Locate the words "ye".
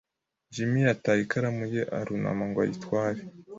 1.73-1.83